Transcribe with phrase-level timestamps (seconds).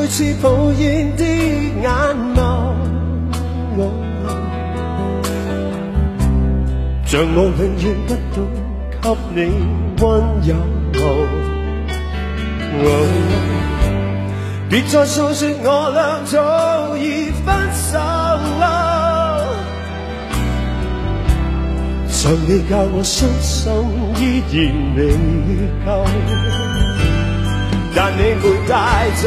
[0.00, 1.90] 每次抱怨的眼
[2.32, 2.38] 眸，
[7.04, 8.36] 像我永远不懂
[9.34, 9.50] 给你
[10.00, 10.06] 温
[10.46, 10.50] 柔。
[14.70, 17.98] 别再诉说我俩早已分手，
[22.08, 23.72] 像你教我伤心
[24.20, 24.56] 依然
[24.94, 24.98] 未
[25.84, 25.88] 够，
[27.96, 29.26] 但你没带走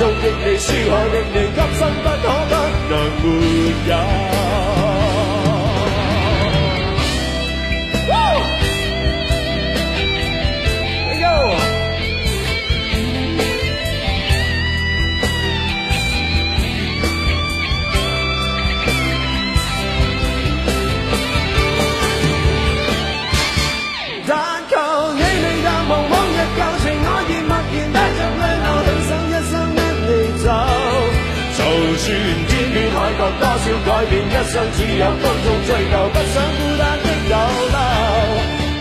[0.00, 2.52] 心中的你，伤害，令你，今生不可不
[2.88, 3.28] 能没
[3.86, 4.79] 有。
[33.86, 37.34] 改变，一生只有风中追究，不想孤单的逗
[37.70, 37.78] 留。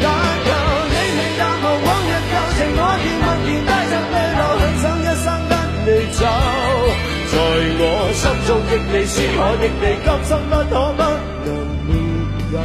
[0.01, 0.05] 但
[0.45, 0.47] 求
[0.89, 5.53] 你未淡忘往日旧情，我愿默然带着泪流，很想一生跟
[5.85, 6.21] 你走。
[7.31, 7.33] 在
[7.81, 7.83] 我
[8.13, 11.01] 心中的你，思海的你，今生不可不
[11.45, 11.47] 能
[11.87, 11.91] 没
[12.53, 12.57] 有。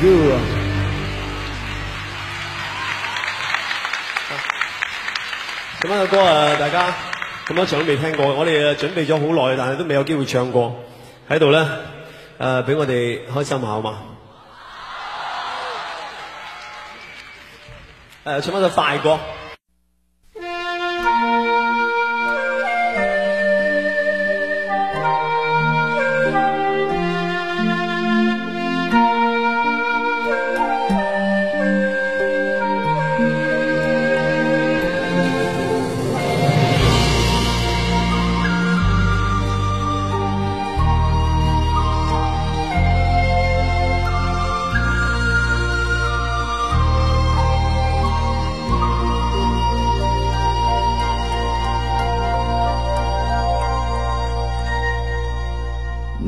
[0.00, 0.06] 咁
[5.88, 6.94] 樣嘅歌啊，大家
[7.46, 10.74] 咁多场都未听过，我哋准备咗好耐，但系都未有机会唱过，
[11.28, 11.66] 喺度咧
[12.38, 13.98] 诶，俾我哋开心下好嘛？
[18.24, 19.18] 诶，唱翻首快歌。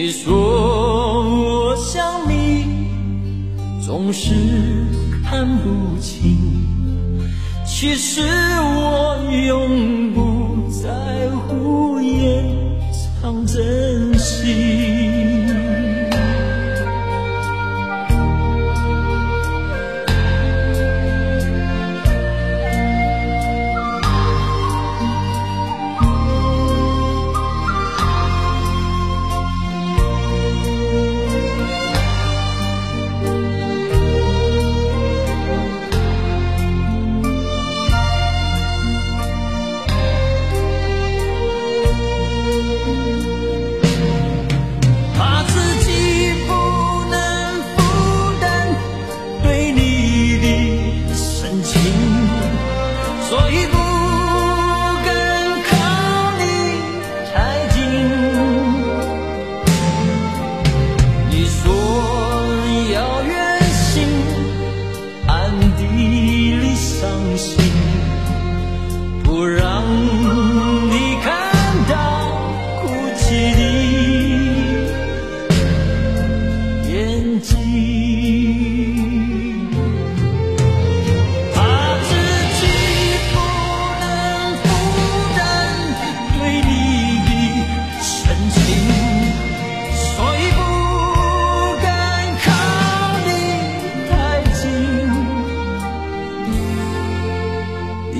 [0.00, 0.32] 你说
[1.28, 2.64] 我想你，
[3.84, 4.32] 总是
[5.24, 6.38] 看不清，
[7.66, 9.18] 其实我
[9.48, 10.27] 永不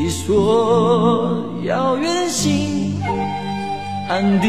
[0.08, 2.94] 你说要远行，
[4.08, 4.48] 暗地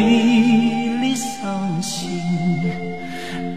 [1.01, 2.21] 里伤心，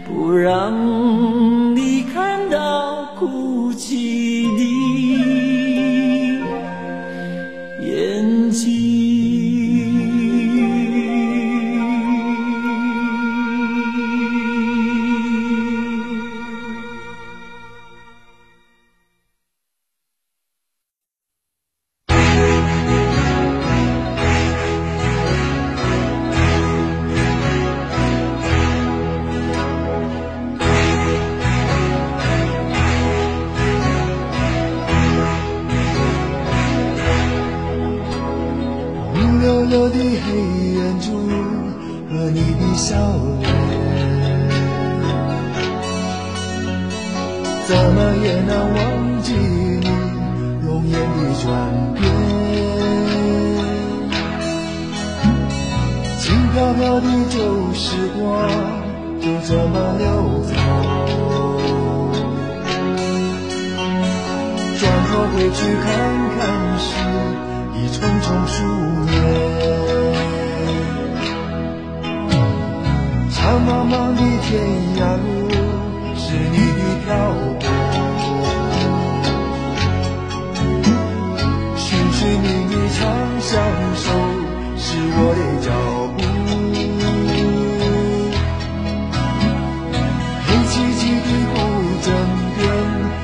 [0.05, 4.61] 不让你看到哭泣的
[7.79, 9.02] 眼睛。
[42.33, 42.95] 你的笑
[43.41, 43.47] 脸，
[47.67, 49.87] 怎么也难忘记你
[50.65, 51.45] 容颜的转
[51.93, 52.01] 变。
[56.19, 57.37] 轻飘飘的旧
[57.75, 57.85] 时
[58.17, 58.21] 光
[59.21, 60.03] 就这么溜
[60.49, 60.51] 走，
[64.79, 65.85] 转头回去看
[66.39, 66.41] 看
[66.79, 66.83] 时。
[67.75, 68.53] 已匆匆数
[69.05, 69.11] 年，
[74.43, 74.51] 天
[74.97, 75.25] 涯路
[76.15, 77.07] 是你的漂
[77.59, 77.63] 泊，
[81.77, 83.01] 寻寻觅觅长
[83.39, 83.51] 相
[83.95, 84.05] 守
[84.77, 84.85] 是
[85.15, 85.67] 我的脚
[86.15, 86.19] 步，
[90.45, 91.55] 黑漆漆的孤
[92.01, 92.05] 枕
[92.57, 92.61] 边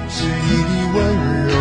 [0.10, 0.18] 是
[0.48, 0.98] 你的温
[1.48, 1.51] 柔。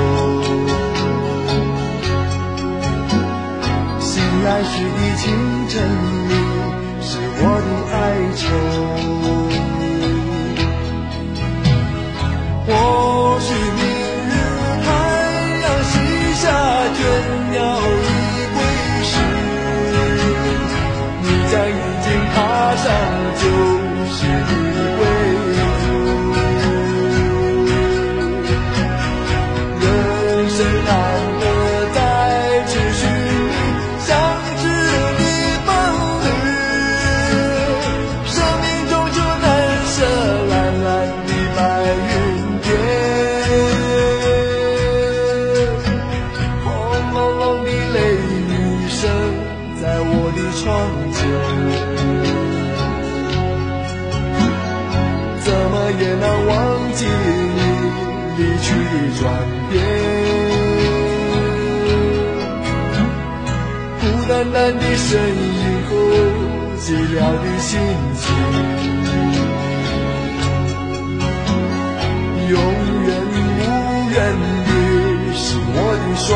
[4.00, 4.08] 醒
[4.44, 5.25] 来时的清
[5.69, 5.75] 晨
[6.28, 6.32] 里，
[50.38, 50.64] 的窗
[51.12, 51.19] 前。
[55.44, 56.52] 怎么也难忘
[56.94, 57.00] 记
[57.56, 57.61] 你
[58.37, 59.23] 离去的转
[59.70, 59.73] 变。
[64.01, 65.91] 孤单单的身影和
[66.79, 67.69] 寂寥的心
[68.17, 68.24] 情，
[72.48, 72.53] 永
[73.06, 73.36] 远无
[74.10, 74.17] 怨
[74.65, 74.70] 的
[75.34, 76.27] 是我的双